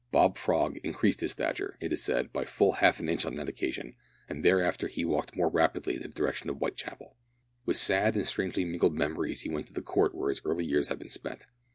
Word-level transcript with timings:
Bob 0.11 0.35
Frog 0.35 0.77
increased 0.83 1.21
in 1.21 1.29
stature, 1.29 1.77
it 1.79 1.93
is 1.93 2.01
said, 2.01 2.33
by 2.33 2.43
full 2.43 2.71
half 2.71 2.99
an 2.99 3.07
inch 3.07 3.23
on 3.23 3.35
that 3.35 3.47
occasion, 3.47 3.93
and 4.27 4.43
thereafter 4.43 4.87
he 4.87 5.05
walked 5.05 5.35
more 5.35 5.47
rapidly 5.47 5.95
in 5.95 6.01
the 6.01 6.07
direction 6.07 6.49
of 6.49 6.57
Whitechapel. 6.57 7.15
With 7.67 7.77
sad 7.77 8.15
and 8.15 8.25
strangely 8.25 8.65
mingled 8.65 8.95
memories 8.95 9.41
he 9.41 9.51
went 9.51 9.67
to 9.67 9.73
the 9.73 9.81
court 9.83 10.15
where 10.15 10.29
his 10.29 10.41
early 10.43 10.65
years 10.65 10.87
had 10.87 10.97
been 10.97 11.11
spent. 11.11 11.45